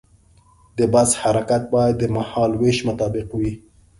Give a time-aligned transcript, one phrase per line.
[0.77, 3.53] د بس حرکت باید د مهال ویش مطابق وي.